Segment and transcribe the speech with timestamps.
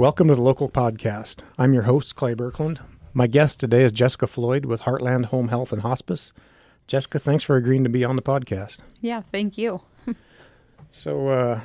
[0.00, 1.42] Welcome to the local podcast.
[1.58, 2.80] I'm your host, Clay Berkland.
[3.12, 6.32] My guest today is Jesika Floyd with Heartland Home Health and Hospice.
[6.88, 8.78] Jesika, thanks for agreeing to be on the podcast.
[9.02, 9.82] Yeah, thank you.
[10.90, 11.60] So, uh,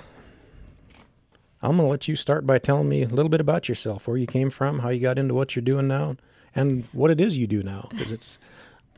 [1.62, 4.18] I'm going to let you start by telling me a little bit about yourself, where
[4.18, 6.18] you came from, how you got into what you're doing now,
[6.54, 8.38] and what it is you do now, because it's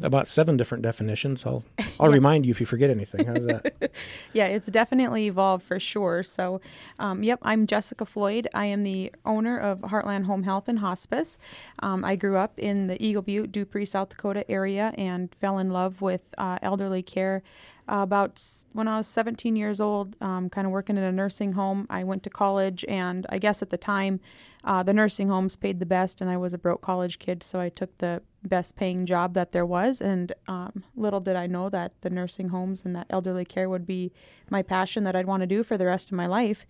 [0.01, 1.45] about seven different definitions.
[1.45, 1.63] I'll
[1.99, 2.15] I'll Yeah.
[2.15, 3.25] remind you if you forget anything.
[3.25, 3.91] How's that?
[4.33, 6.21] Yeah, it's definitely evolved for sure.
[6.21, 6.61] So,
[6.99, 8.47] um, yep, I'm Jesika Floyd.
[8.53, 11.39] I am the owner of Heartland Home Health and Hospice.
[11.79, 15.71] Um, I grew up in the Eagle Butte, Dupree, South Dakota area and fell in
[15.71, 17.41] love with uh, elderly care.
[17.89, 21.53] Uh, about when I was 17 years old, um, kind of working in a nursing
[21.53, 21.87] home.
[21.89, 24.19] I went to college, and I guess at the time,
[24.65, 27.61] uh, the nursing homes paid the best, and I was a broke college kid, so
[27.61, 30.01] I took the best paying job that there was.
[30.01, 33.85] And um, little did I know that the nursing homes and that elderly care would
[33.85, 34.11] be
[34.49, 36.65] my passion that I'd want to do for the rest of my life.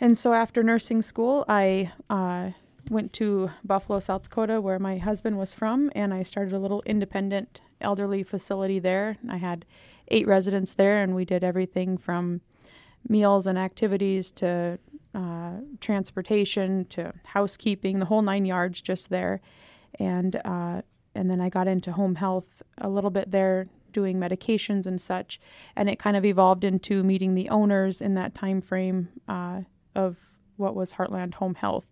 [0.00, 2.50] And so after nursing school, I uh,
[2.88, 6.82] went to Buffalo, South Dakota, where my husband was from, and I started a little
[6.86, 9.18] independent elderly facility there.
[9.28, 9.64] I had
[10.08, 12.40] eight residents there, and we did everything from
[13.08, 14.78] meals and activities to
[15.14, 19.40] uh, transportation to housekeeping, the whole nine yards just there.
[19.98, 20.82] And uh,
[21.18, 25.40] and then I got into home health a little bit there, doing medications and such.
[25.74, 29.62] And it kind of evolved into meeting the owners in that time frame uh,
[29.96, 30.16] of
[30.56, 31.86] what was Heartland Home Health.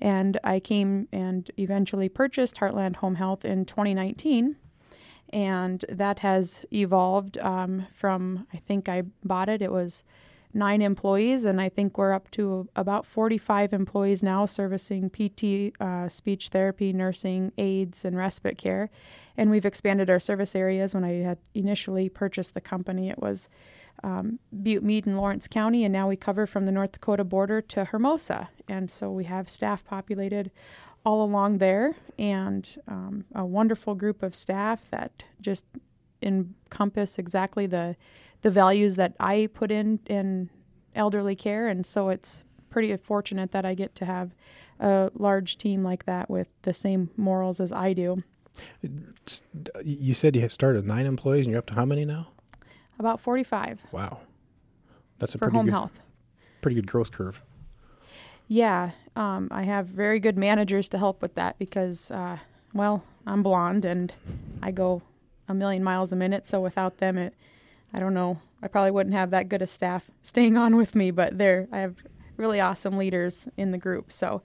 [0.00, 4.56] And I came and eventually purchased Heartland Home Health in 2019
[5.30, 9.60] and that has evolved um, from I think I bought it.
[9.60, 10.04] It was
[10.58, 16.08] nine employees, and I think we're up to about 45 employees now, servicing PT, uh,
[16.08, 18.90] speech therapy, nursing, aids, and respite care.
[19.36, 20.94] And we've expanded our service areas.
[20.94, 23.48] When I had initially purchased the company, it was
[24.02, 27.60] um, Butte, Meade and Lawrence County, and now we cover from the North Dakota border
[27.62, 28.48] to Hermosa.
[28.68, 30.50] And so we have staff populated
[31.04, 35.64] all along there and um, a wonderful group of staff that just
[36.20, 37.96] encompass exactly the
[38.42, 40.50] the values that I put in in
[40.98, 44.34] elderly care and so it's pretty fortunate that I get to have
[44.78, 48.22] a large team like that with the same morals as I do.
[49.84, 52.28] You said you started with nine employees, and you're up to how many now?
[52.98, 54.18] About 45 Wow,
[55.18, 56.00] that's a for pretty home good, health.
[56.60, 57.40] pretty good growth curve.
[58.48, 62.38] Yeah, um, I have very good managers to help with that because, uh,
[62.72, 64.12] well, I'm blonde and
[64.62, 65.02] I go
[65.48, 66.46] a million miles a minute.
[66.46, 67.34] So without them, it,
[67.92, 71.10] I don't know, I probably wouldn't have that good a staff staying on with me.
[71.10, 71.96] But there, I have
[72.36, 74.12] really awesome leaders in the group.
[74.12, 74.42] So,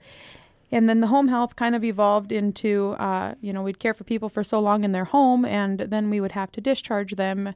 [0.74, 4.02] and then the home health kind of evolved into, uh, you know, we'd care for
[4.02, 7.54] people for so long in their home, and then we would have to discharge them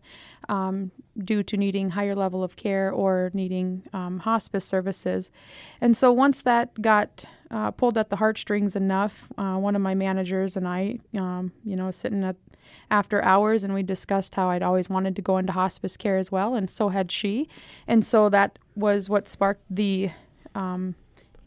[0.48, 0.92] um,
[1.24, 5.32] due to needing higher level of care or needing um, hospice services.
[5.80, 9.96] And so once that got uh, pulled at the heartstrings enough, uh, one of my
[9.96, 12.36] managers and I, um, you know, sitting at
[12.88, 16.30] after hours, and we discussed how I'd always wanted to go into hospice care as
[16.30, 17.48] well, and so had she.
[17.88, 20.10] And so that was what sparked the
[20.54, 20.94] um,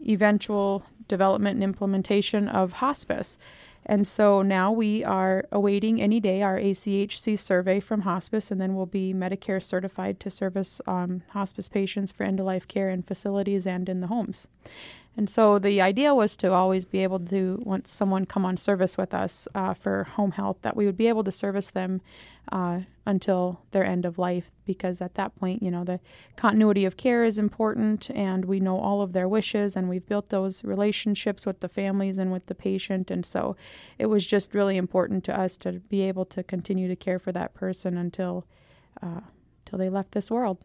[0.07, 3.37] eventual development and implementation of hospice.
[3.85, 8.75] And so now we are awaiting any day our ACHC survey from hospice, and then
[8.75, 13.01] we'll be Medicare certified to service um, hospice patients for end of life care in
[13.01, 14.47] facilities and in the homes.
[15.17, 18.97] And so the idea was to always be able to, once someone come on service
[18.97, 22.01] with us uh, for home health, that we would be able to service them
[22.49, 25.99] uh, until their end of life, because at that point, you know, the
[26.37, 30.29] continuity of care is important, and we know all of their wishes, and we've built
[30.29, 33.55] those relationships with the families and with the patient, and so
[33.99, 37.33] it was just really important to us to be able to continue to care for
[37.33, 38.45] that person until,
[39.03, 39.21] uh,
[39.65, 40.57] till they left this world.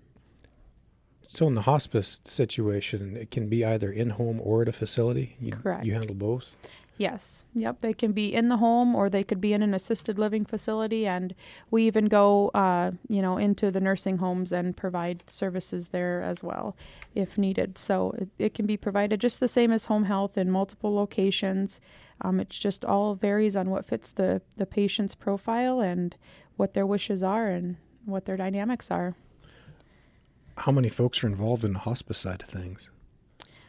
[1.29, 5.37] So in the hospice situation, it can be either in home or at a facility.
[5.41, 5.85] You, Correct.
[5.85, 6.57] You handle both.
[6.99, 7.45] Yes.
[7.55, 7.81] Yep.
[7.81, 11.07] They can be in the home or they could be in an assisted living facility.
[11.07, 11.35] And
[11.71, 16.43] we even go, uh, you know, into the nursing homes and provide services there as
[16.43, 16.75] well
[17.15, 17.77] if needed.
[17.77, 21.81] So it, it can be provided just the same as home health in multiple locations.
[22.23, 26.17] Um, it's just all varies on what fits the, the patient's profile and
[26.57, 27.77] what their wishes are and
[28.07, 29.15] what their dynamics are.
[30.59, 32.91] How many folks are involved in the hospice side of things?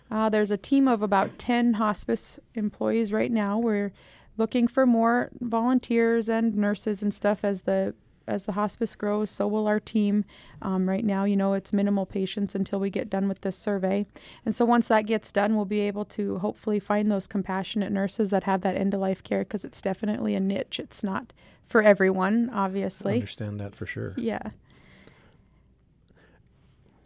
[0.10, 3.57] Uh, there's a team of about 10 hospice employees right now.
[3.57, 3.92] We're
[4.38, 7.94] looking for more volunteers and nurses and stuff as the
[8.28, 9.30] as the hospice grows.
[9.30, 10.25] So will our team.
[10.62, 14.06] Um, right now, you know, it's minimal patients until we get done with this survey.
[14.45, 18.30] And so once that gets done, we'll be able to hopefully find those compassionate nurses
[18.31, 20.78] that have that end of life care because it's definitely a niche.
[20.78, 21.31] It's not
[21.66, 23.13] for everyone, obviously.
[23.13, 24.13] I understand that for sure.
[24.18, 24.50] Yeah.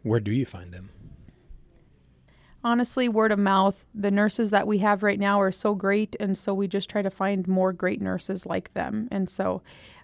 [0.03, 0.89] Where do you find them?
[2.63, 3.86] honestly, word of mouth.
[3.95, 7.01] The nurses that we have right now are so great, and so we just try
[7.01, 9.07] to find more great nurses like them.
[9.12, 9.63] And so,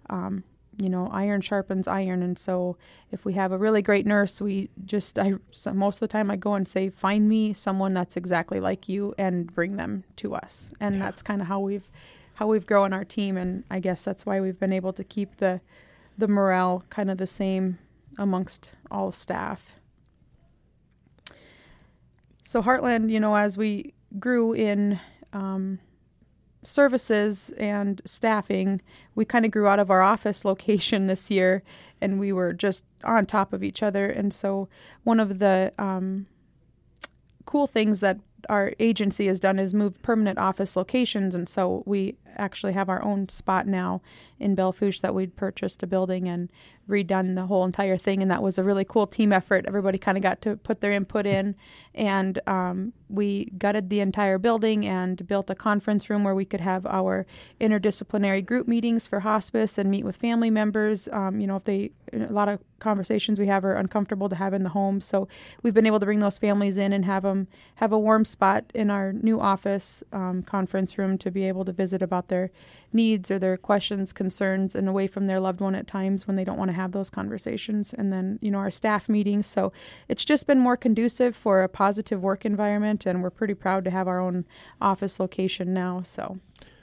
[0.10, 0.44] um,
[0.76, 2.76] you know, iron sharpens iron, and so
[3.12, 5.34] if we have a really great nurse, we just I
[5.72, 9.14] most of the time I go and say, find me someone that's exactly like you,
[9.20, 10.72] and bring them to us.
[10.80, 11.04] And Yeah.
[11.04, 11.88] that's kind of how we've
[12.36, 15.38] how we've grown our team, and I guess that's why we've been able to keep
[15.38, 15.62] the
[16.18, 17.78] the morale kind of the same
[18.18, 19.74] amongst all staff.
[22.48, 25.02] So Heartland, you know, as we grew in
[25.34, 25.80] um,
[26.64, 28.82] services and staffing,
[29.16, 31.62] we kind of grew out of our office location this year,
[32.00, 34.10] and we were just on top of each other.
[34.10, 34.70] And so,
[35.04, 36.28] one of the um,
[37.44, 38.18] cool things that
[38.48, 43.04] our agency has done is moved permanent office locations, and so we actually have our
[43.04, 44.02] own spot now
[44.40, 46.50] in Belle Fourche that we'd purchased a building and
[46.88, 49.66] redone the whole entire thing, and that was a really cool team effort.
[49.68, 51.56] Everybody kind of got to put their input in,
[51.94, 56.62] and um, we gutted the entire building and built a conference room where we could
[56.62, 57.26] have our
[57.60, 61.10] interdisciplinary group meetings for hospice and meet with family members.
[61.12, 64.54] Um, you know, if they a lot of conversations we have are uncomfortable to have
[64.54, 65.28] in the home, so
[65.62, 68.64] we've been able to bring those families in and have them have a warm spot
[68.74, 72.50] in our new office um, conference room to be able to visit about their
[72.94, 76.44] needs or their questions, concerns, and away from their loved one at times when they
[76.44, 77.94] don't want to have those conversations.
[77.94, 79.48] And then, you know, our staff meetings.
[79.48, 79.72] So
[80.08, 83.92] it's just been more conducive for a positive work environment, and we're pretty proud to
[83.92, 84.46] have our own
[84.82, 86.02] office location now.
[86.04, 86.38] So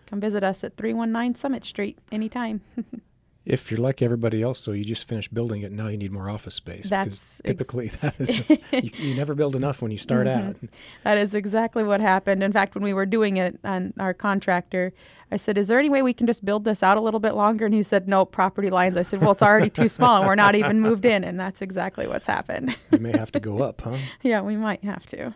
[0.07, 2.61] come visit us at 319 Summit Street anytime.
[3.47, 6.31] If you're like everybody else, so you just finished building it, now you need more
[6.31, 6.89] office space.
[6.89, 8.31] because That's ex- typically that is
[8.73, 10.49] you, you never build enough when you start Mhm.
[10.49, 10.57] out.
[11.05, 12.43] That is exactly what happened.
[12.43, 14.95] In fact, when we were doing it on our contractor,
[15.31, 17.35] I said, Is there any way we can just build this out a little bit
[17.35, 17.67] longer?
[17.67, 18.97] And he said, No, property lines.
[18.97, 21.23] I said, Well, it's already too small and we're not even moved in.
[21.23, 22.77] And that's exactly what's happened.
[22.93, 23.97] You may have to go up, huh?
[24.23, 25.35] yeah, we might have to.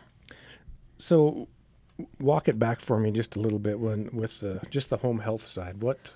[0.96, 1.48] So,
[2.20, 5.18] walk it back for me just a little bit when with the just the home
[5.18, 5.82] health side.
[5.82, 6.14] What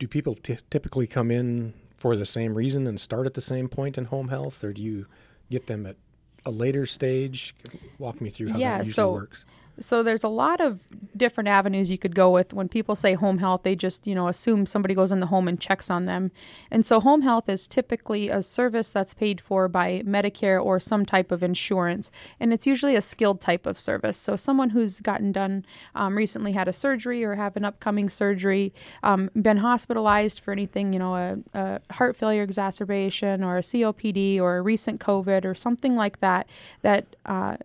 [0.00, 3.68] do people t- typically come in for the same reason and start at the same
[3.68, 5.06] point in home health, or do you
[5.50, 5.96] get them at
[6.44, 7.54] a later stage?
[7.98, 9.44] Walk me through how Yeah, that usually so- works.
[9.80, 10.80] So there's a lot of
[11.16, 12.52] different avenues you could go with.
[12.52, 15.48] When people say home health, they just, you know, assume somebody goes in the home
[15.48, 16.30] and checks on them.
[16.70, 21.06] And so home health is typically a service that's paid for by Medicare or some
[21.06, 22.10] type of insurance.
[22.38, 24.16] And it's usually a skilled type of service.
[24.16, 28.72] So someone who's gotten done um, recently had a surgery or have an upcoming surgery,
[29.02, 34.40] um, been hospitalized for anything, you know, a, a heart failure exacerbation or a COPD
[34.40, 36.46] or a recent COVID or something like that,
[36.82, 37.56] that uh,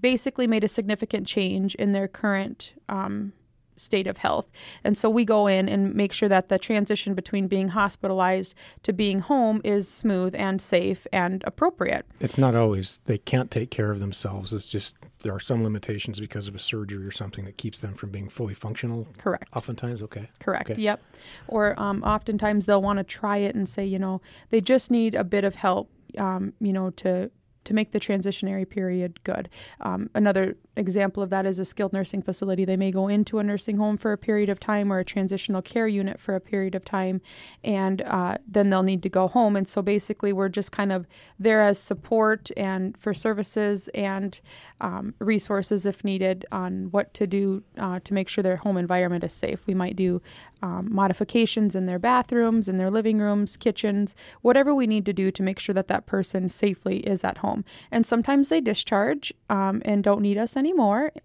[0.00, 3.32] basically made a significant change in their current um,
[3.80, 4.46] state of health.
[4.84, 8.92] And so we go in and make sure that the transition between being hospitalized to
[8.92, 12.06] being home is smooth and safe and appropriate.
[12.20, 14.52] It's not always they can't take care of themselves.
[14.52, 17.94] It's just there are some limitations because of a surgery or something that keeps them
[17.94, 19.08] from being fully functional.
[19.18, 19.48] Correct.
[19.54, 20.28] Oftentimes, okay.
[20.38, 20.70] Correct.
[20.70, 20.80] Okay.
[20.80, 21.02] Yep.
[21.48, 25.14] Or um, oftentimes they'll want to try it and say, you know, they just need
[25.14, 27.30] a bit of help, um, you know, to
[27.64, 29.48] to make the transitionary period good.
[29.80, 32.64] Um, another example of that is a skilled nursing facility.
[32.64, 35.62] They may go into a nursing home for a period of time or a transitional
[35.62, 37.20] care unit for a period of time,
[37.62, 39.54] and uh, then they'll need to go home.
[39.54, 41.06] And so basically, we're just kind of
[41.38, 44.40] there as support and for services and
[44.80, 49.24] um, resources if needed on what to do uh, to make sure their home environment
[49.24, 49.66] is safe.
[49.66, 50.22] We might do
[50.62, 55.30] um, modifications in their bathrooms, in their living rooms, kitchens, whatever we need to do
[55.30, 57.64] to make sure that that person safely is at home.
[57.90, 60.69] And sometimes they discharge um, and don't need us anymore,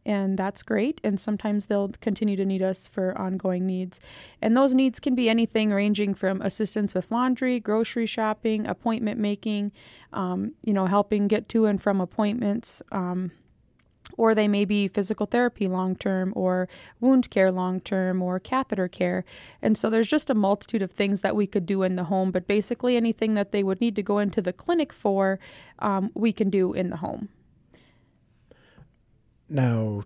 [0.06, 1.02] and that's great.
[1.04, 4.00] And sometimes they'll continue to need us for ongoing needs.
[4.42, 9.72] And those needs can be anything ranging from assistance with laundry, grocery shopping, appointment making,
[10.14, 12.82] um, you know, helping get to and from appointments.
[12.92, 13.32] Um,
[14.18, 16.68] or they may be physical therapy long term, or
[17.00, 19.26] wound care long term, or catheter care.
[19.62, 22.32] And so there's just a multitude of things that we could do in the home,
[22.32, 25.40] but basically anything that they would need to go into the clinic for,
[25.80, 27.30] um, we can do in the home.
[29.50, 30.04] Now,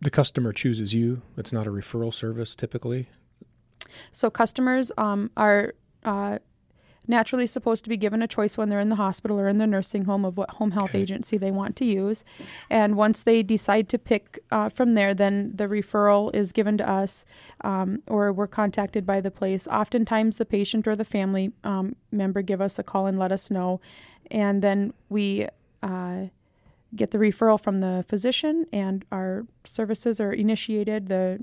[0.00, 1.22] the customer chooses you.
[1.36, 3.08] It's not a referral service typically.
[4.12, 5.74] So customers um, are
[6.04, 6.38] uh,
[7.08, 9.66] naturally supposed to be given a choice when they're in the hospital or in the
[9.66, 11.00] nursing home of what home health Okay.
[11.00, 12.22] agency they want to use.
[12.68, 16.88] And once they decide to pick uh, from there, then the referral is given to
[16.88, 17.24] us
[17.62, 19.66] um, or we're contacted by the place.
[19.68, 23.50] Oftentimes, the patient or the family um, member give us a call and let us
[23.50, 23.80] know.
[24.30, 25.48] And then we
[25.82, 26.26] uh,
[26.94, 31.38] get the referral from the physician, and our services are initiated the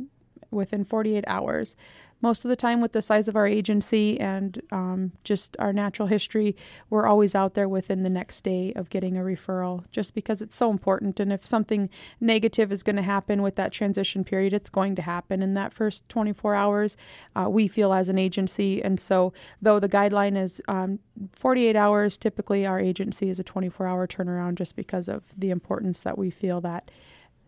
[0.52, 1.75] within 48 hours.
[2.22, 6.07] Most of the time with the size of our agency and um, just our natural
[6.07, 6.55] history,
[6.89, 10.55] we're always out there within the next day of getting a referral just because it's
[10.55, 11.19] so important.
[11.19, 15.01] And if something negative is going to happen with that transition period, it's going to
[15.01, 16.98] happen in that first 24 hours,
[17.36, 18.84] uh, we feel as an agency.
[18.84, 21.00] And so, though the guideline is um,
[21.34, 26.01] 48 hours, typically our agency is a 24 hour turnaround just because of the importance
[26.01, 26.89] that we feel that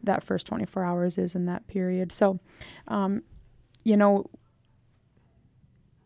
[0.03, 2.11] that first 24 hours is in that period.
[2.11, 2.39] So,
[2.87, 3.23] um,
[3.83, 4.29] you know,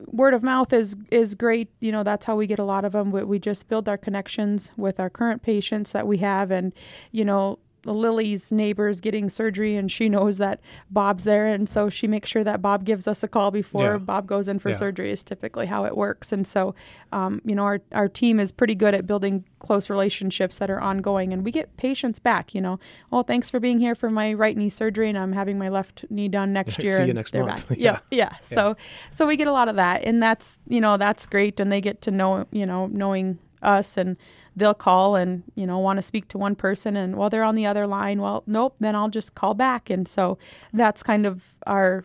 [0.08, 1.70] word of mouth is is great.
[1.80, 3.12] You know, that's how we get a lot of them.
[3.12, 6.74] We, we just build our connections with our current patients that we have, and
[7.12, 10.60] you know, Lily's neighbor's getting surgery and she knows that
[10.90, 13.98] Bob's there and so she makes sure that Bob gives us a call before Yeah.
[13.98, 14.76] Bob goes in for Yeah.
[14.76, 16.76] surgery is typically how it works and so
[17.12, 20.80] um, you know our, our team is pretty good at building close relationships that are
[20.82, 22.80] ongoing and we get patients back you know
[23.12, 26.06] oh thanks for being here for my right knee surgery and I'm having my left
[26.10, 26.98] knee done next year.
[26.98, 27.66] See you next month.
[27.78, 28.00] Yeah.
[28.12, 28.76] yeah yeah so
[29.12, 31.82] so we get a lot of that and that's you know that's great and they
[31.82, 34.18] get to know you know knowing us and
[34.56, 37.56] they'll call and you know want to speak to one person and well they're on
[37.56, 40.38] the other line well nope then i'll just call back and so
[40.74, 42.04] that's kind of our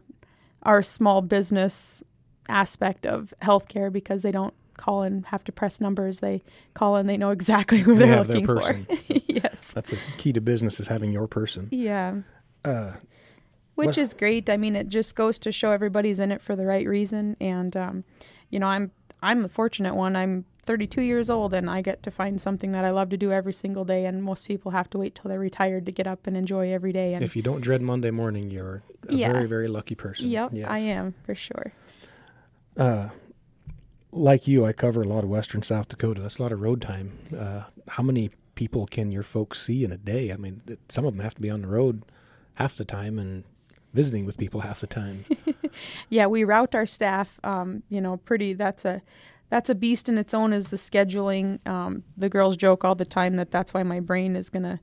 [0.63, 2.03] our small business
[2.49, 6.43] aspect of healthcare because they don't call and have to press numbers they
[6.75, 8.85] call and they know exactly who They their looking person.
[8.85, 8.95] for
[9.27, 11.69] yes That's the key to business is having your person.
[11.73, 12.15] yeah
[12.65, 12.93] Uh,
[13.75, 14.49] which is great.
[14.49, 17.37] I mean, it just goes to show everybody's in it for the right reason.
[17.43, 18.05] And um,
[18.49, 18.91] you know, I'm
[19.23, 20.17] I'm the fortunate one.
[20.17, 23.33] I'm 32 years old, and I get to find something that I love to do
[23.33, 24.05] every single day.
[24.05, 26.93] And most people have to wait till they're retired to get up and enjoy every
[26.93, 27.15] day.
[27.15, 29.33] And if you don't dread Monday morning, you're a Yeah.
[29.33, 30.29] very, very lucky person.
[30.29, 30.69] yep, Yes.
[30.69, 31.73] I am for sure.
[32.77, 33.09] Uh,
[34.13, 36.21] like you, I cover a lot of Western South Dakota.
[36.23, 37.13] That's a lot of road time.
[37.37, 40.33] Uh, how many people can your folks see in a day?
[40.33, 42.03] I mean, some of them have to be on the road
[42.55, 43.45] half the time and
[43.93, 45.25] visiting with people half the time.
[46.09, 47.39] Yeah, we route our staff.
[47.45, 48.55] Um, you know, pretty.
[48.55, 49.03] That's a
[49.49, 50.53] that's a beast in its own.
[50.53, 51.67] Is the scheduling.
[51.67, 54.81] Um, the girls joke all the time that that's why my brain is gonna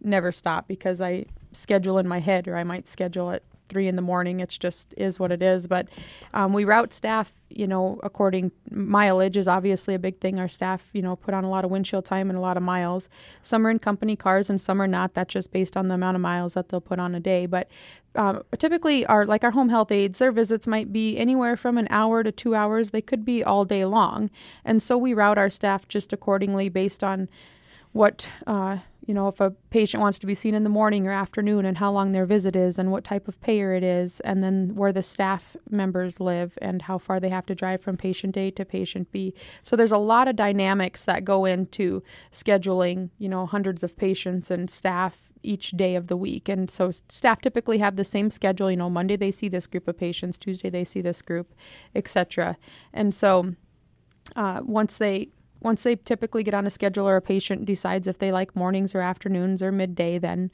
[0.00, 3.96] never stop because I schedule in my head, or I might schedule at three in
[3.96, 4.40] the morning.
[4.40, 5.66] It's just is what it is.
[5.66, 5.88] But
[6.32, 7.32] um, we route staff.
[7.48, 10.40] You know, according mileage is obviously a big thing.
[10.40, 12.64] Our staff, you know, put on a lot of windshield time and a lot of
[12.64, 13.08] miles.
[13.42, 15.14] Some are in company cars and some are not.
[15.14, 17.46] That's just based on the amount of miles that they'll put on a day.
[17.46, 17.68] But
[18.16, 21.88] um, typically, our like our home health aides, their visits might be anywhere from an
[21.90, 22.90] hour to two hours.
[22.90, 24.30] They could be all day long,
[24.64, 27.28] and so we route our staff just accordingly based on
[27.94, 31.12] what uh, you know if a patient wants to be seen in the morning or
[31.12, 34.42] afternoon and how long their visit is and what type of payer it is and
[34.42, 38.36] then where the staff members live and how far they have to drive from patient
[38.36, 39.32] A to patient B.
[39.62, 44.50] So there's a lot of dynamics that go into scheduling, you know, hundreds of patients
[44.50, 46.48] and staff each day of the week.
[46.48, 49.86] And so staff typically have the same schedule, you know, Monday they see this group
[49.86, 51.54] of patients, Tuesday they see this group,
[51.94, 52.56] etc.
[52.92, 53.54] And so
[54.34, 55.28] uh, once they
[55.64, 58.94] once they typically get on a schedule or a patient decides if they like mornings
[58.94, 60.50] or afternoons or midday, then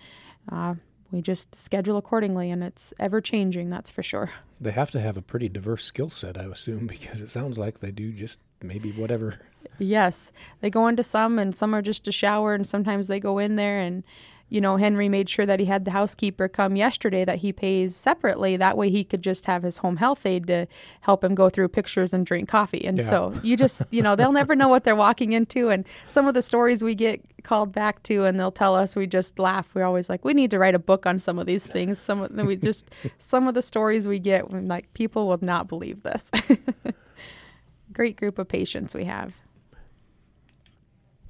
[0.51, 0.75] uh,
[1.11, 3.69] we just schedule accordingly, and it's ever changing.
[3.69, 4.31] That's for sure.
[4.61, 7.81] they have to have a pretty diverse skill set, I assume, because it sounds like
[7.81, 9.41] they do just maybe whatever.
[9.79, 13.39] Yes, they go into some, and some are just a shower, and sometimes they go
[13.39, 14.05] in there and.
[14.51, 17.95] You know, Henry made sure that he had the housekeeper come yesterday that he pays
[17.95, 18.57] separately.
[18.57, 20.67] That way he could just have his home health aide to
[21.03, 22.85] help him go through pictures and drink coffee.
[22.85, 23.09] And Yeah.
[23.09, 25.71] so you just, you know, they'll never know what they're walking into.
[25.71, 29.07] And some of the stories we get called back to and they'll tell us, we
[29.07, 29.71] just laugh.
[29.73, 31.99] We're always like, we need to write a book on some of these things.
[32.01, 36.03] Some of we just, some of the stories we get, like, people will not believe
[36.03, 36.31] this.
[37.93, 39.37] Great group of patients we have.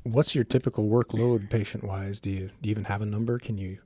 [0.02, 2.20] What's your typical workload patient wise?
[2.20, 3.38] Do you, do you even have a number?
[3.38, 3.78] Can you?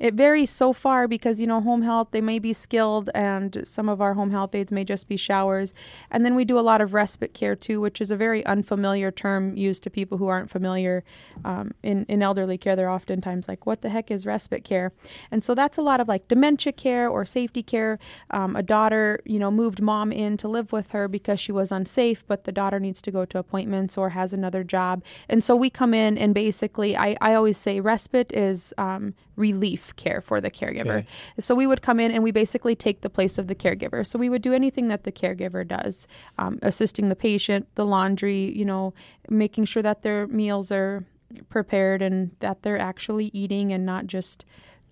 [0.00, 3.88] It varies so far because, you know, home health, they may be skilled and some
[3.88, 5.74] of our home health aides may just be showers.
[6.10, 9.10] And then we do a lot of respite care too, which is a very unfamiliar
[9.10, 11.04] term used to people who aren't familiar
[11.44, 12.74] um, in, in elderly care.
[12.74, 14.92] They're oftentimes like, what the heck is respite care?
[15.30, 17.98] And so that's a lot of like dementia care or safety care.
[18.30, 21.70] Um, a daughter, you know, moved mom in to live with her because she was
[21.70, 25.04] unsafe, but the daughter needs to go to appointments or has another job.
[25.28, 29.96] And so we come in and basically, I, I always say respite is um, relief
[29.96, 30.98] care for the caregiver.
[30.98, 31.06] Okay.
[31.38, 34.06] So we would come in and we basically take the place of the caregiver.
[34.06, 36.06] So we would do anything that the caregiver does,
[36.38, 38.94] um, assisting the patient, the laundry, you know,
[39.28, 41.04] making sure that their meals are
[41.48, 44.44] prepared and that they're actually eating and not just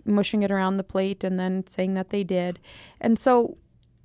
[0.05, 2.59] mushing it around the plate and then saying that they did.
[3.01, 3.59] And so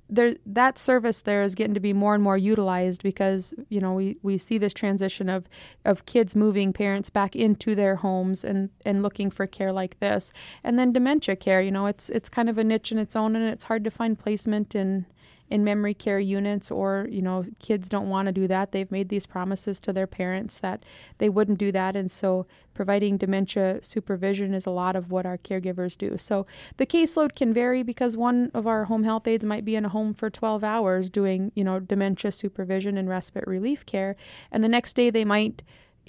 [0.08, 3.94] there that service there is getting to be more and more utilized because you know
[3.94, 5.48] we, we see this transition of
[5.84, 10.32] of kids moving parents back into their homes and and looking for care like this.
[10.62, 13.34] And then dementia care you know it's it's kind of a niche in its own
[13.34, 15.06] and it's hard to find placement in
[15.54, 18.72] in memory care units, or you know, kids don't want to do that.
[18.72, 20.84] They've made these promises to their parents that
[21.18, 22.44] they wouldn't do that, and so
[22.74, 26.18] providing dementia supervision is a lot of what our caregivers do.
[26.18, 26.44] So
[26.76, 29.90] the caseload can vary because one of our home health aides might be in a
[29.90, 34.16] home for 12 hours doing, you know, dementia supervision and respite relief care,
[34.50, 35.62] and the next day they might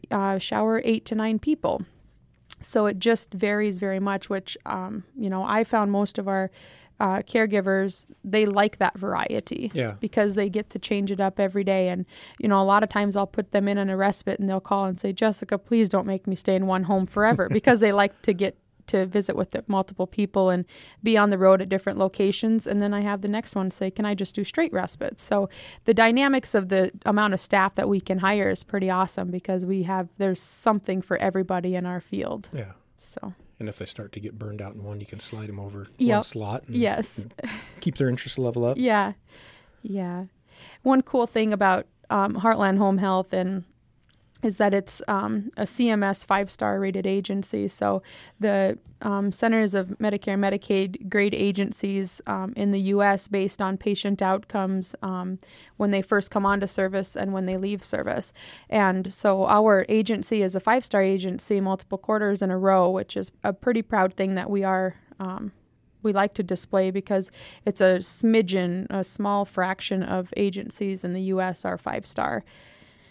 [0.10, 1.84] uh, shower eight to nine people.
[2.62, 6.50] So it just varies very much, which, um, you know, I found most of our
[7.00, 9.72] uh, caregivers, they like that variety.
[9.74, 9.96] Yeah.
[10.00, 11.90] Because they get to change it up every day.
[11.90, 12.06] And,
[12.40, 14.60] you know, a lot of times I'll put them in on a respite and they'll
[14.60, 17.92] call and say, Jesika, please don't make me stay in one home forever because they
[17.92, 20.64] like to get to visit with multiple people and
[21.02, 22.68] be on the road at different locations.
[22.68, 25.20] And then I have the next one say, can I just do straight respite?
[25.20, 25.50] So
[25.86, 29.66] the dynamics of the amount of staff that we can hire is pretty awesome because
[29.66, 32.50] we have, there's something for everybody in our field.
[32.54, 32.74] Yeah.
[32.98, 33.34] So.
[33.60, 35.88] And if they start to get burned out in one, you can slide them over
[35.98, 36.16] Yep.
[36.16, 36.64] one slot.
[36.68, 37.26] And, Yes.
[37.80, 38.78] keep their interest level up.
[38.80, 39.14] Yeah,
[39.82, 40.26] yeah.
[40.84, 43.64] One cool thing about um, Heartland Home Health and
[44.44, 47.68] is that it's um, a CMS five star rated agency.
[47.68, 48.04] So
[48.40, 53.28] the um, Centers of Medicare and Medicaid grade agencies um, in the U.S.
[53.28, 55.40] based on patient outcomes um,
[55.78, 58.34] when they first come onto service and when they leave service.
[58.70, 63.16] And so our agency is a five star agency, multiple quarters in a row, which
[63.18, 64.96] is a pretty proud thing that we are.
[65.20, 65.52] Um,
[66.04, 67.32] we like to display because
[67.66, 71.66] it's a smidgen, a small fraction of agencies in the U.S.
[71.66, 72.44] are five star.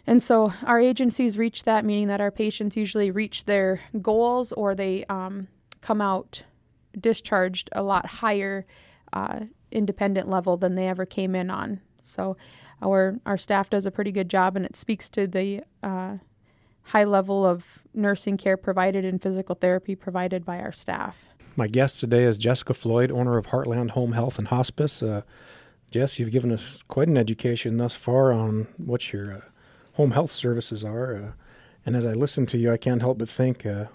[0.07, 4.75] And so our agencies reach that, meaning that our patients usually reach their goals or
[4.75, 5.49] they um,
[5.81, 6.45] come out
[6.99, 8.67] discharged a lot higher
[9.13, 11.81] uh, independent level than they ever came in on.
[12.03, 12.37] So
[12.83, 16.19] our our staff does a pretty good job, and it speaks to the uh,
[16.83, 21.27] high level of nursing care provided and physical therapy provided by our staff.
[21.57, 25.03] My guest today is Jesika Floyd, owner of Heartland Home Health and Hospice.
[25.03, 25.23] Uh,
[25.91, 29.41] Jess, you've given us quite an education thus far on what your uh,
[29.95, 31.15] home health services are.
[31.15, 31.33] Uh,
[31.87, 33.87] and as I listen to you, I can't help but think uh,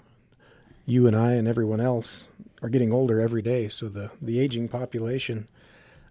[0.86, 2.26] you and I and everyone else
[2.62, 3.68] are getting older every day.
[3.68, 5.48] So the, the aging population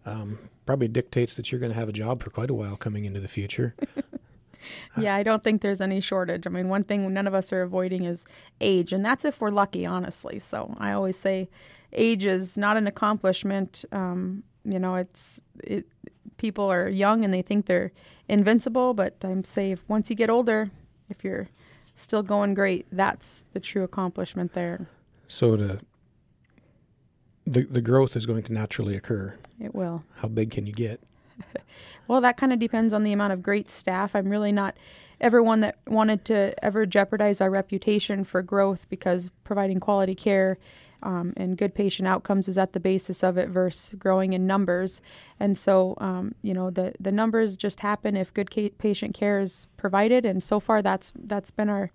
[0.06, 3.06] um, probably dictates that you're going to have a job for quite a while coming
[3.06, 3.76] into the future.
[4.98, 6.46] Yeah, I don't think there's any shortage.
[6.46, 8.26] I mean, one thing none of us are avoiding is
[8.60, 10.40] age, and that's if we're lucky, honestly.
[10.40, 11.50] So I always say
[11.94, 13.86] age is not an accomplishment.
[13.92, 15.86] Um, you know, it's it,
[16.40, 17.92] people are young and they think they're
[18.28, 20.72] invincible, but I'm say if once you get older,
[21.10, 21.50] if you're
[21.96, 24.88] still going great, that's the true accomplishment there.
[25.28, 25.80] so the,
[27.46, 29.36] the the growth is going to naturally occur.
[29.60, 30.04] It will.
[30.16, 31.00] How big can you get?
[32.08, 34.16] Well, that kind of depends on the amount of great staff.
[34.16, 34.76] I'm really not
[35.22, 40.58] ever one that wanted to ever jeopardize our reputation for growth because providing quality care
[41.04, 45.02] um, and good patient outcomes is at the basis of it versus growing in numbers.
[45.40, 49.40] And so, um, you know, the, the numbers just happen if good ca- patient care
[49.40, 50.26] is provided.
[50.26, 51.92] And so far, that's that's been our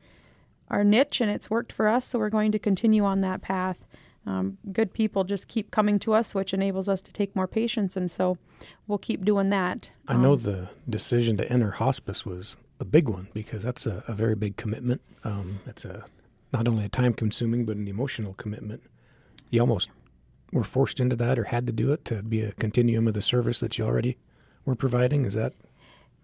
[0.71, 2.07] our niche, and it's worked for us.
[2.07, 3.85] So we're going to continue on that path.
[4.27, 7.97] Um, good people just keep coming to us, which enables us to take more patients,
[7.97, 8.39] and so
[8.87, 9.91] we'll keep doing that.
[10.09, 14.03] I know Um, the decision to enter hospice was a big one because that's a,
[14.09, 15.03] a very big commitment.
[15.25, 16.07] Um, it's a
[16.55, 18.83] not only a time consuming but an emotional commitment.
[19.51, 19.91] You almost
[20.53, 23.23] were forced into that or had to do it to be a continuum of the
[23.23, 24.17] service that you already
[24.65, 25.25] were providing.
[25.25, 25.53] Is that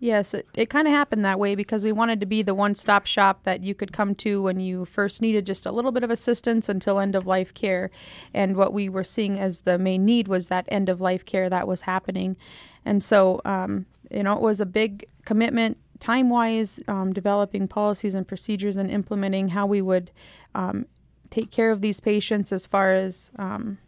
[0.03, 2.75] Yes, it, it kind of happened that way because we wanted to be the one
[2.75, 6.03] stop shop that you could come to when you first needed just a little bit
[6.03, 7.91] of assistance until end of life care.
[8.33, 11.51] And what we were seeing as the main need was that end of life care
[11.51, 12.39] that was happening.
[12.83, 18.15] And so, um, you know, it was a big commitment time wise, um, developing policies
[18.15, 20.11] and procedures and implementing how we would
[20.55, 20.87] um,
[21.31, 23.79] take care of these patients as far as, um,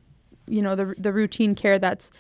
[0.46, 2.10] you know, the, the routine care that's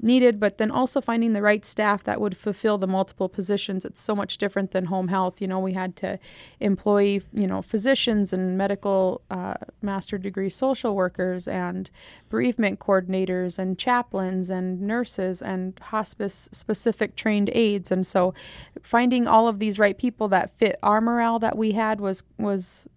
[0.00, 3.84] needed, but then also finding the right staff that would fulfill the multiple positions.
[3.84, 5.40] It's so much different than home health.
[5.40, 6.18] You know, we had to
[6.60, 11.90] employ, you know, physicians and medical uh, master degree social workers and
[12.28, 17.92] bereavement coordinators and chaplains and nurses and hospice specific trained aides.
[17.92, 18.34] And so
[18.82, 22.88] finding all of these right people that fit our morale that we had was was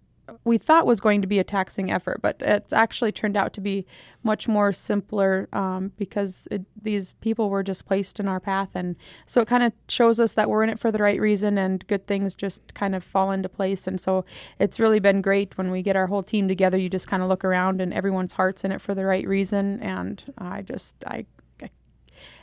[0.44, 3.60] we thought was going to be a taxing effort, but it's actually turned out to
[3.60, 3.86] be
[4.22, 8.96] much more simpler um, because it, these people were just placed in our path, and
[9.26, 11.86] so it kind of shows us that we're in it for the right reason, and
[11.86, 13.86] good things just kind of fall into place.
[13.86, 14.24] And so
[14.58, 16.78] it's really been great when we get our whole team together.
[16.78, 19.80] You just kind of look around, and everyone's heart's in it for the right reason,
[19.82, 21.26] and I just I.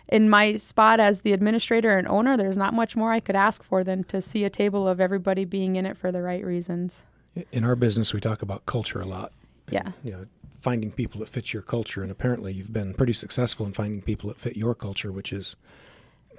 [0.08, 3.63] In my spot as the administrator and owner, there's not much more I could ask
[3.63, 7.04] for than to see a table of everybody being in it for the right reasons.
[7.52, 9.32] In our business we talk about culture a lot.
[9.69, 9.91] Yeah.
[10.04, 10.26] You know,
[10.62, 14.30] finding people that fit your culture, and apparently you've been pretty successful in finding people
[14.30, 15.56] that fit your culture, which is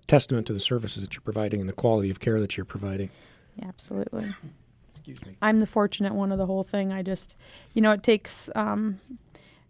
[0.07, 3.11] testament to the services that you're providing and the quality of care that you're providing.
[3.57, 4.35] Yeah, absolutely.
[4.95, 5.37] Excuse me.
[5.41, 6.93] I'm the fortunate one of the whole thing.
[6.93, 7.37] I just,
[7.75, 9.01] you know, it takes, um,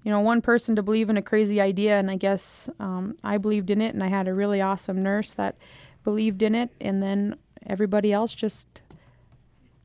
[0.03, 3.39] you know, one person to believe in a crazy idea, and I guess um, I
[3.39, 5.57] believed in it, and I had a really awesome nurse that
[6.05, 7.37] believed in it, and then
[7.67, 8.81] everybody else just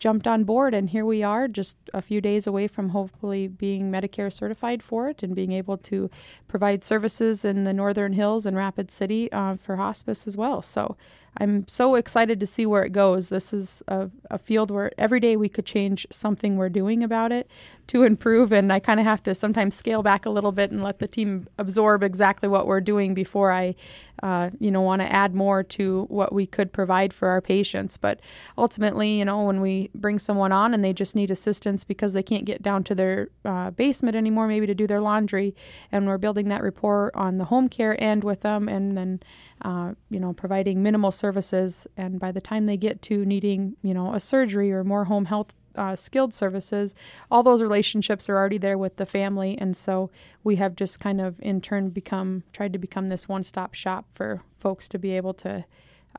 [0.01, 3.91] jumped on board, and here we are, just a few days away from hopefully being
[3.91, 6.09] Medicare certified for it and being able to
[6.47, 10.63] provide services in the Northern Hills and Rapid City uh, for hospice as well.
[10.63, 10.97] So
[11.37, 13.29] I'm so excited to see where it goes.
[13.29, 17.31] This is a, a field where every day we could change something we're doing about
[17.31, 17.49] it
[17.87, 18.51] to improve.
[18.51, 21.07] And I kind of have to sometimes scale back a little bit and let the
[21.07, 23.75] team absorb exactly what we're doing before I,
[24.21, 27.97] uh, you know, want to add more to what we could provide for our patients.
[27.97, 28.19] But
[28.57, 32.23] ultimately, you know, when we bring someone on and they just need assistance because they
[32.23, 35.55] can't get down to their uh, basement anymore, maybe to do their laundry,
[35.91, 39.21] and we're building that rapport on the home care end with them, and then
[39.63, 41.87] uh, you know, providing minimal services.
[41.95, 45.25] And by the time they get to needing, you know, a surgery or more home
[45.25, 46.95] health uh, skilled services,
[47.29, 49.57] all those relationships are already there with the family.
[49.57, 50.09] And so
[50.43, 54.05] we have just kind of in turn become, tried to become this one stop shop
[54.13, 55.65] for folks to be able to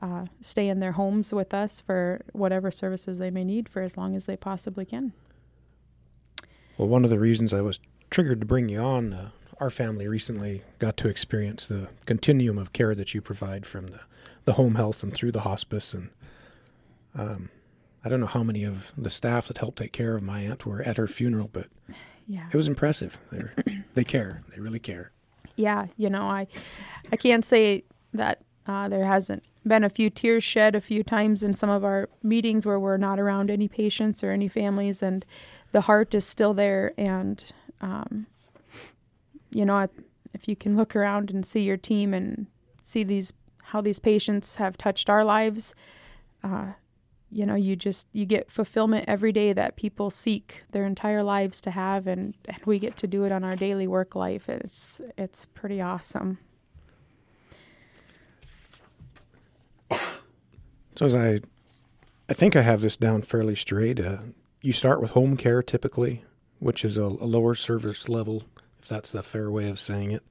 [0.01, 3.95] uh, stay in their homes with us for whatever services they may need for as
[3.95, 5.13] long as they possibly can.
[6.77, 7.79] Well, one of the reasons I was
[8.09, 9.29] triggered to bring you on uh,
[9.63, 14.01] our family recently got to experience the continuum of care that you provide from the,
[14.43, 15.93] the home health and through the hospice.
[15.93, 16.09] And
[17.15, 17.49] um,
[18.03, 20.65] I don't know how many of the staff that helped take care of my aunt
[20.65, 21.67] were at her funeral, but
[22.27, 22.47] yeah.
[22.51, 23.17] it was impressive.
[23.31, 23.43] They
[23.93, 24.43] they care.
[24.53, 25.11] They really care.
[25.55, 26.47] Yeah, you know, I
[27.13, 31.41] I can't say that uh, there hasn't been a few tears shed a few times
[31.41, 35.23] in some of our meetings where we're not around any patients or any families, and
[35.71, 36.91] the heart is still there.
[36.97, 37.41] And
[37.79, 38.27] um,
[39.53, 39.87] you know,
[40.33, 42.47] if you can look around and see your team and
[42.81, 45.73] see these how these patients have touched our lives,
[46.43, 46.73] uh,
[47.31, 51.61] you know, you just you get fulfillment every day that people seek their entire lives
[51.61, 54.49] to have, and, and we get to do it on our daily work life.
[54.49, 56.39] It's it's pretty awesome.
[60.95, 61.39] So as I,
[62.29, 63.99] I think I have this down fairly straight.
[63.99, 64.17] Uh,
[64.61, 66.23] you start with home care typically,
[66.59, 68.43] which is a, a lower service level
[68.83, 70.23] if that's the fair way of saying it.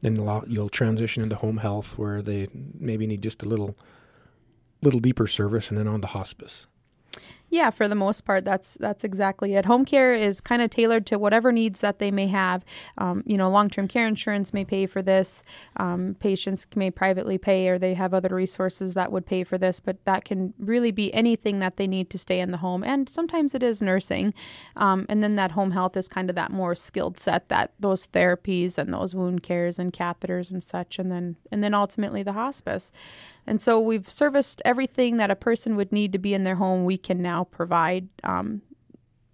[0.00, 0.14] Then
[0.46, 3.76] you'll transition into home health, where they maybe need just a little,
[4.80, 6.68] little deeper service, and then on to hospice.
[7.50, 9.64] Yeah, for the most part, that's that's exactly it.
[9.64, 12.62] Home care is kind of tailored to whatever needs that they may have.
[12.98, 15.42] Um, you know, long-term care insurance may pay for this.
[15.76, 19.80] Um, patients may privately pay, or they have other resources that would pay for this.
[19.80, 23.08] But that can really be anything that they need to stay in the home, and
[23.08, 24.34] sometimes it is nursing.
[24.76, 28.06] Um, and then that home health is kind of that more skilled set, that those
[28.08, 32.34] therapies and those wound cares and catheters and such, and then and then ultimately the
[32.34, 32.92] hospice.
[33.48, 36.84] And so we've serviced everything that a person would need to be in their home,
[36.84, 38.60] we can now provide um,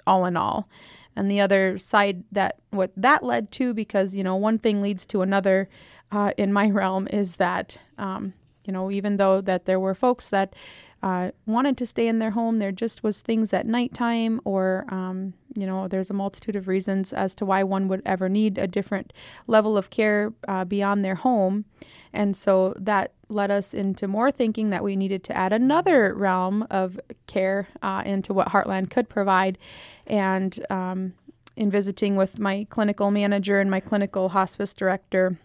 [0.06, 0.68] all in all.
[1.16, 5.04] And the other side that what that led to, because, you know, one thing leads
[5.06, 5.68] to another
[6.12, 10.28] uh, in my realm is that, um, you know, even though that there were folks
[10.28, 10.54] that
[11.02, 15.34] uh, wanted to stay in their home, there just was things at nighttime, or um,
[15.54, 18.66] you know, there's a multitude of reasons as to why one would ever need a
[18.66, 19.12] different
[19.46, 21.66] level of care uh, beyond their home.
[22.14, 26.66] And so that led us into more thinking that we needed to add another realm
[26.70, 29.58] of care uh, into what Heartland could provide.
[30.06, 31.14] And um,
[31.56, 35.38] in visiting with my clinical manager and my clinical hospice director,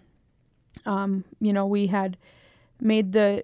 [0.86, 2.17] um, you know, we had
[2.79, 3.43] made the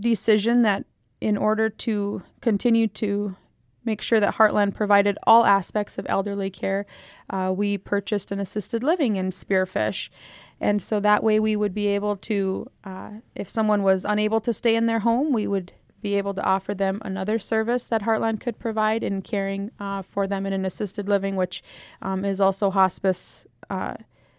[0.00, 0.84] decision that
[1.20, 3.36] in order to continue to
[3.84, 6.86] make sure that Heartland provided all aspects of elderly care,
[7.30, 10.10] uh, we purchased an assisted living in Spearfish.
[10.60, 14.52] And so that way we would be able to, uh, if someone was unable to
[14.52, 18.40] stay in their home, we would be able to offer them another service that Heartland
[18.40, 21.62] could provide in caring uh, for them in an assisted living, which
[22.02, 23.94] um, is also hospice uh,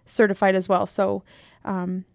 [0.06, 0.86] certified as well.
[0.86, 1.24] So
[1.66, 2.06] um,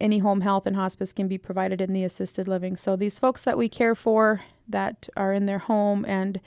[0.00, 2.76] any home health and hospice can be provided in the assisted living.
[2.76, 6.40] So these folks that we care for that are in their home and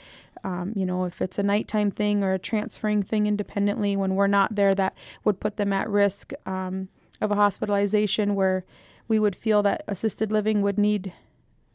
[0.43, 4.27] um, you know, if it's a nighttime thing or a transferring thing independently when we're
[4.27, 6.33] not there, that would put them at risk.
[6.45, 6.89] Um,
[7.25, 8.63] of a hospitalization where
[9.07, 11.13] we would feel that assisted living would need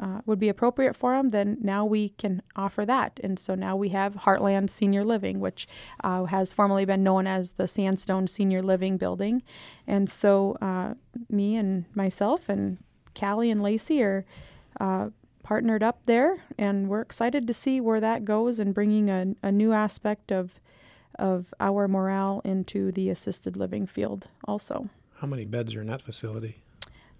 [0.01, 3.21] uh, would be appropriate for them, then now we can offer that.
[3.23, 5.69] And so now we have Heartland Senior Living, which
[6.03, 9.43] uh, has formerly been known as the Sandstone Senior Living Building.
[9.87, 10.95] And so uh,
[11.29, 12.79] me and myself and
[13.15, 14.25] Callie and Lacey are
[14.81, 15.11] uh,
[15.43, 19.53] partnered up there, and we're excited to see where that goes and bringing a, a
[19.53, 20.61] new aspect of
[21.19, 24.89] of our morale into the assisted living field also.
[25.21, 26.63] How many beds are in that facility?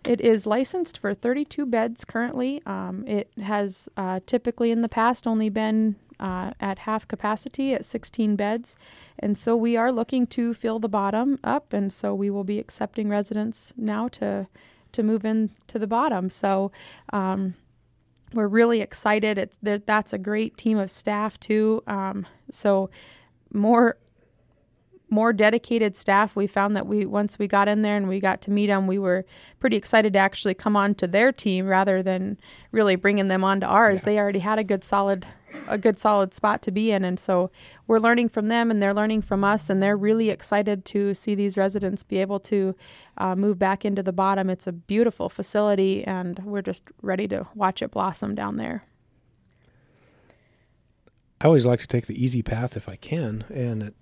[0.05, 2.63] It is licensed for 32 beds currently.
[2.65, 7.85] Um, it has uh, typically in the past only been uh, at half capacity at
[7.85, 8.75] 16 beds.
[9.19, 11.75] And so we are looking to fill the bottom up.
[11.75, 14.49] And so we will be accepting residents now to,
[14.93, 16.31] to move in to the bottom.
[16.31, 16.73] So
[17.13, 17.53] um,
[18.33, 19.37] we're really excited.
[19.37, 21.83] It's that's a great team of staff too.
[21.87, 22.89] Um, so
[23.53, 23.99] more
[25.11, 26.37] more dedicated staff.
[26.37, 28.87] We found that we once we got in there and we got to meet them,
[28.87, 29.27] we were
[29.59, 32.39] pretty excited to actually come on to their team rather than
[32.73, 34.01] really bringing them onto ours.
[34.01, 34.07] Yeah.
[34.07, 35.27] They already had a good solid
[35.67, 37.51] a good solid spot to be in and so
[37.87, 41.35] we're learning from them and they're learning from us and they're really excited to see
[41.35, 42.75] these residents be able to
[43.19, 47.47] uh, move back into the bottom it's a beautiful facility and we're just ready to
[47.55, 48.85] watch it blossom down there
[51.41, 53.95] i always like to take the easy path if i can and it,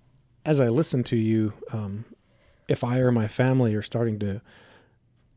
[0.49, 2.07] as I listen to you, um,
[2.69, 4.41] if I or my family are starting to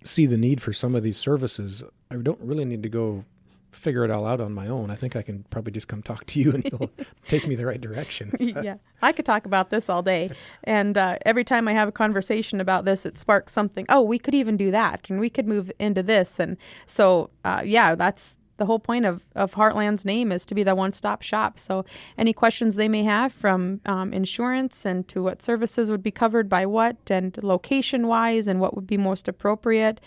[0.06, 3.26] see the need for some of these services, I don't really need to go
[3.72, 4.90] figure it all out on my own.
[4.90, 6.92] I think I can probably just come talk to you and you'll
[7.28, 8.32] take me the right direction.
[8.40, 10.32] yeah, I could talk about this all day.
[10.64, 13.86] And uh, every time I have a conversation about this, it sparks something.
[13.90, 16.40] Oh, we could even do that, and we could move into this.
[16.40, 20.64] And so, uh, yeah, that's the whole point of, of Heartland's name is to be
[20.64, 21.58] the one stop shop.
[21.58, 21.86] So,
[22.18, 26.48] any questions they may have from um, insurance and to what services would be covered
[26.48, 30.00] by what and location wise and what would be most appropriate.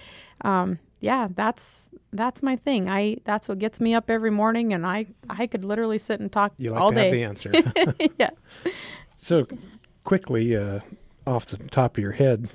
[0.42, 2.88] Um, yeah, that's that's my thing.
[2.88, 6.32] I that's what gets me up every morning, and I I could literally sit and
[6.32, 7.04] talk you like all to day.
[7.04, 7.52] Have the answer.
[8.18, 8.30] yeah.
[9.16, 9.46] So,
[10.04, 10.80] quickly, uh,
[11.26, 12.48] off the top of your head,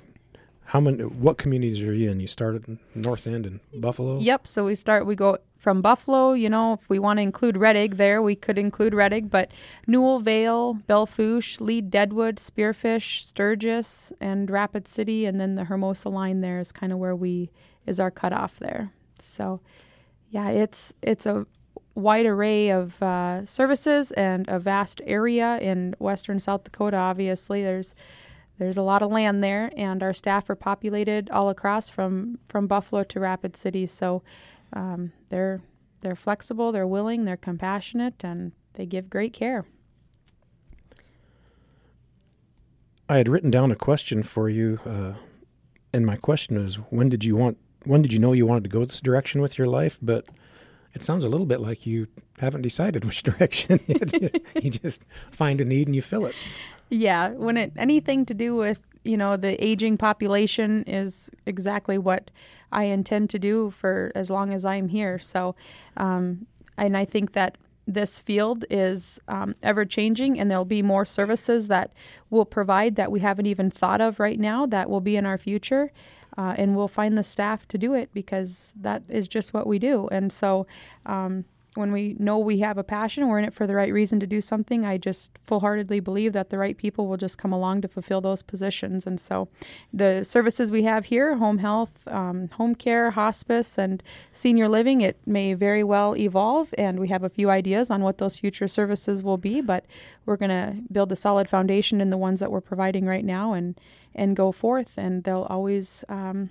[0.70, 1.04] how many?
[1.04, 2.20] What communities are you in?
[2.20, 4.20] You started North End and Buffalo.
[4.20, 4.46] Yep.
[4.46, 5.08] So we start.
[5.08, 8.60] We go from Buffalo, you know, if we want to include Redig there, we could
[8.60, 9.52] include Redig, but
[9.88, 16.08] Newell, Vale, Belle Fourche, Lead, Deadwood, Spearfish, Sturgis, and Rapid City, and then the Hermosa
[16.08, 17.50] line there is kind of where we
[17.88, 18.94] is our cutoff there.
[19.18, 19.62] So,
[20.30, 21.48] yeah, it's it's a
[21.96, 26.98] wide array of uh, services and a vast area in western South Dakota.
[26.98, 27.96] Obviously, there's
[28.60, 32.68] there's a lot of land there, and our staff are populated all across from from
[32.68, 33.86] Buffalo to Rapid City.
[33.88, 34.22] So
[34.74, 35.62] um, they're
[36.02, 39.66] they're flexible, they're willing, they're compassionate, and they give great care.
[43.08, 45.14] I had written down a question for you, uh,
[45.92, 47.58] and my question was, when did you want?
[47.86, 49.98] When did you know you wanted to go this direction with your life?
[50.02, 50.28] But
[50.94, 52.08] it sounds a little bit like you
[52.40, 53.80] haven't decided which direction.
[54.62, 56.36] you just find a need and you fill it.
[56.90, 62.32] Yeah, when it anything to do with you know the aging population is exactly what
[62.72, 65.20] I intend to do for as long as I'm here.
[65.20, 65.56] So,
[65.98, 66.48] um,
[66.78, 71.68] and I think that this field is um, ever changing, and there'll be more services
[71.68, 71.92] that
[72.30, 75.38] we'll provide that we haven't even thought of right now that will be in our
[75.38, 75.92] future.
[76.40, 79.78] Uh, and we'll find the staff to do it because that is just what we
[79.78, 80.08] do.
[80.10, 80.66] And so,
[81.06, 81.44] um,
[81.76, 84.26] when we know we have a passion, we're in it for the right reason to
[84.26, 87.82] do something, I just full heartedly believe that the right people will just come along
[87.82, 89.06] to fulfill those positions.
[89.06, 89.50] And so
[89.94, 95.18] the services we have here home health, um, home care, hospice, and senior living it
[95.26, 96.74] may very well evolve.
[96.78, 99.86] And we have a few ideas on what those future services will be, but
[100.26, 103.52] we're going to build a solid foundation in the ones that we're providing right now
[103.54, 103.80] and,
[104.16, 104.98] and go forth.
[104.98, 106.50] And they'll always, um,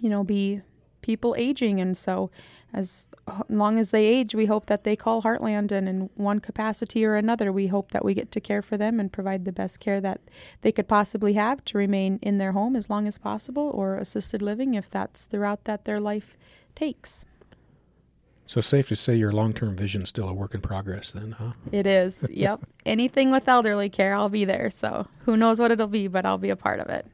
[0.00, 0.62] you know, be
[1.00, 1.80] people aging.
[1.80, 2.30] And so
[2.72, 3.08] as
[3.48, 7.14] long as they age, we hope that they call Heartland, and in one capacity or
[7.14, 10.02] another, we hope that we get to care for them and provide the best care
[10.02, 10.20] that
[10.60, 14.42] they could possibly have to remain in their home as long as possible, or assisted
[14.42, 16.36] living if that's the route that their life
[16.74, 17.24] takes.
[18.48, 21.52] So safe to say your long-term vision is still a work in progress, then, huh?
[21.70, 22.26] It is.
[22.30, 22.60] yep.
[22.84, 24.70] Anything with elderly care, I'll be there.
[24.70, 27.06] So who knows what it'll be, but I'll be a part of it.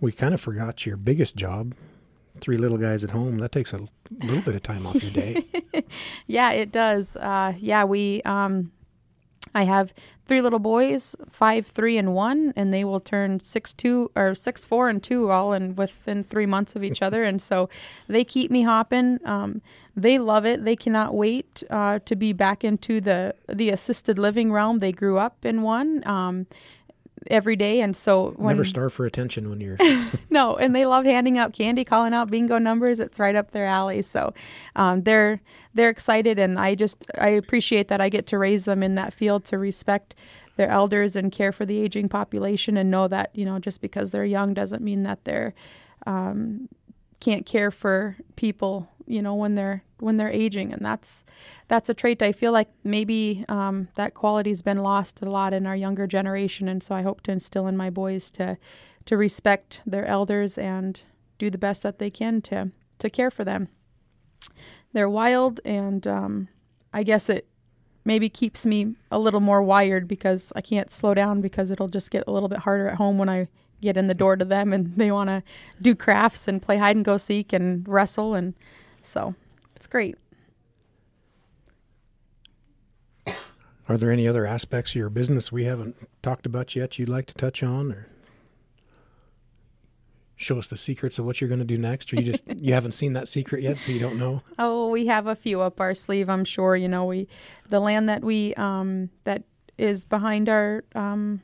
[0.00, 1.74] We kind of forgot your biggest job
[2.40, 3.80] three little guys at home, that takes a
[4.10, 5.44] little bit of time off your day.
[6.26, 7.16] yeah, it does.
[7.16, 8.22] Uh, yeah, we.
[8.22, 8.72] Um,
[9.54, 9.94] I have
[10.26, 14.64] three little boys, five, three, and one, and they will turn six, two, or six,
[14.64, 17.68] four, and two, all in within three months of each other, and so
[18.06, 19.18] they keep me hopping.
[19.24, 19.62] Um,
[19.96, 20.64] they love it.
[20.64, 24.78] They cannot wait uh, to be back into the the assisted living realm.
[24.78, 26.06] They grew up in one.
[26.06, 26.46] Um,
[27.26, 27.80] every day.
[27.80, 29.76] And so when, never starve for attention when you're
[30.30, 33.00] no, and they love handing out candy, calling out bingo numbers.
[33.00, 34.02] It's right up their alley.
[34.02, 34.32] So
[34.76, 35.40] um, they're
[35.74, 39.12] they're excited, and I just I appreciate that I get to raise them in that
[39.12, 40.14] field to respect
[40.56, 44.10] their elders and care for the aging population, and know that you know just because
[44.10, 45.54] they're young doesn't mean that they're
[46.06, 46.68] um,
[47.20, 51.24] can't care for people you know when they're when they're aging and that's
[51.66, 55.66] that's a trait i feel like maybe um, that quality's been lost a lot in
[55.66, 58.56] our younger generation and so i hope to instill in my boys to
[59.08, 61.00] to respect their elders and
[61.38, 63.68] do the best that they can to to care for them.
[64.92, 66.48] They're wild, and um,
[66.92, 67.46] I guess it
[68.04, 72.10] maybe keeps me a little more wired because I can't slow down because it'll just
[72.10, 73.48] get a little bit harder at home when I
[73.80, 75.42] get in the door to them and they want to
[75.80, 78.54] do crafts and play hide and go seek and wrestle and
[79.02, 79.34] so
[79.76, 80.16] it's great.
[83.88, 87.26] Are there any other aspects of your business we haven't talked about yet you'd like
[87.26, 88.06] to touch on or
[90.36, 92.74] show us the secrets of what you're going to do next or you just you
[92.74, 94.42] haven't seen that secret yet so you don't know?
[94.58, 97.28] Oh, we have a few up our sleeve, I'm sure, you know, we
[97.70, 99.44] the land that we um that
[99.78, 101.40] is behind our um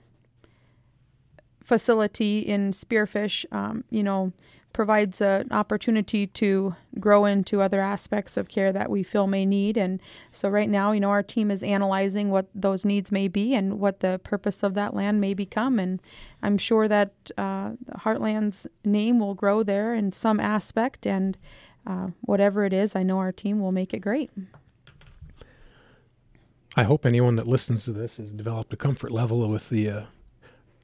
[1.64, 4.32] facility in Spearfish, um, you know,
[4.74, 9.78] provides an opportunity to grow into other aspects of care that we feel may need.
[9.78, 13.54] And so, right now, you know, our team is analyzing what those needs may be
[13.54, 15.78] and what the purpose of that land may become.
[15.78, 16.02] And
[16.42, 21.06] I'm sure that uh, Heartland's name will grow there in some aspect.
[21.06, 21.38] And
[21.86, 24.30] uh, whatever it is, I know our team will make it great.
[26.76, 30.02] I hope anyone that listens to this has developed a comfort level with the uh,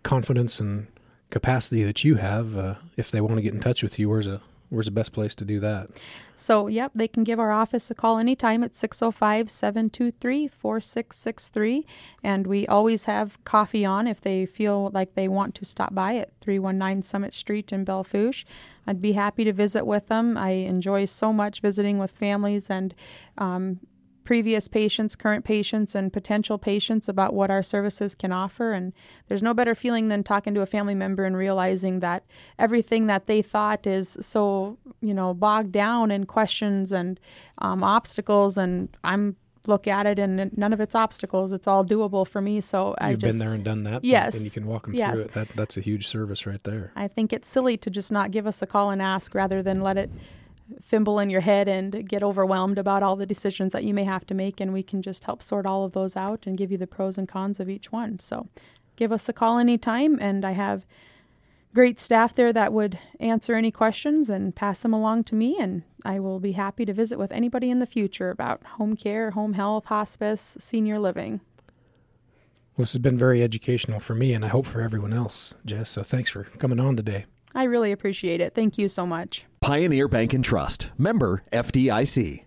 [0.05, 0.87] confidence and
[1.31, 4.27] capacity that you have, uh, if they want to get in touch with you, where's
[4.27, 4.41] a
[4.71, 5.91] where's the best place to do that?
[6.37, 11.87] So, yep, they can give our office a call anytime at 605 723 4663.
[12.23, 16.17] And we always have coffee on if they feel like they want to stop by
[16.17, 18.47] at 319 Summit Street in Belle Fourche.
[18.87, 20.39] I'd be happy to visit with them.
[20.39, 22.95] I enjoy so much visiting with families and
[23.37, 23.81] um,
[24.25, 28.73] previous patients, current patients, and potential patients about what our services can offer.
[28.73, 28.93] And
[29.29, 32.25] there's no better feeling than talking to a family member and realizing that
[32.59, 37.19] everything that they thought is so, you know, bogged down in questions and
[37.59, 38.57] um, obstacles.
[38.59, 41.53] And I'm look at it and none of it's obstacles.
[41.53, 42.61] It's all doable for me.
[42.61, 44.05] So You've I just been there and done that.
[44.05, 44.35] Yes.
[44.35, 45.13] And you can walk them Yes.
[45.13, 45.33] through it.
[45.35, 46.93] That, that's a huge service right there.
[46.97, 49.83] I think it's silly to just not give us a call and ask rather than
[49.83, 50.11] let it
[50.83, 54.27] fimble in your head and get overwhelmed about all the decisions that you may have
[54.27, 54.61] to make.
[54.61, 57.19] And we can just help sort all of those out and give you the pros
[57.19, 58.19] and cons of each one.
[58.19, 58.49] So
[58.97, 60.19] give us a call anytime.
[60.21, 60.87] And I have
[61.75, 65.57] great staff there that would answer any questions and pass them along to me.
[65.59, 69.33] And I will be happy to visit with anybody in the future about home care,
[69.33, 71.41] home health, hospice, senior living.
[72.77, 75.91] Well, this has been very educational for me and I hope for everyone else, Jess.
[75.91, 77.27] So thanks for coming on today.
[77.55, 78.55] I really appreciate it.
[78.55, 79.45] Thank you so much.
[79.61, 82.45] Pioneer Bank and Trust, member FDIC.